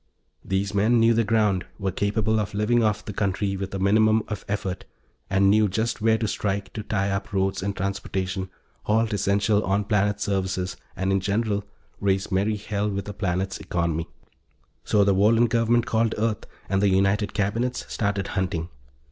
Those 0.43 0.73
men 0.73 0.99
knew 0.99 1.13
the 1.13 1.23
ground, 1.23 1.63
were 1.77 1.91
capable 1.91 2.39
of 2.39 2.55
living 2.55 2.81
off 2.83 3.05
the 3.05 3.13
country 3.13 3.55
with 3.55 3.71
a 3.75 3.77
minimum 3.77 4.23
of 4.27 4.43
effort, 4.47 4.83
and 5.29 5.47
knew 5.47 5.67
just 5.69 6.01
where 6.01 6.17
to 6.17 6.27
strike 6.27 6.73
to 6.73 6.81
tie 6.81 7.11
up 7.11 7.31
roads 7.31 7.61
and 7.61 7.77
transportation, 7.77 8.49
halt 8.85 9.13
essential 9.13 9.63
on 9.63 9.83
planet 9.83 10.19
services 10.19 10.75
and, 10.95 11.11
in 11.11 11.19
general, 11.19 11.65
raise 11.99 12.31
merry 12.31 12.55
hell 12.57 12.89
with 12.89 13.07
a 13.09 13.13
planet's 13.13 13.59
economy. 13.59 14.07
So 14.83 15.03
the 15.03 15.13
Wohlen 15.13 15.47
government 15.47 15.85
called 15.85 16.15
Earth 16.17 16.47
and 16.67 16.81
the 16.81 16.89
United 16.89 17.35
Cabinets 17.35 17.85
started 17.87 18.29
hunting. 18.29 18.69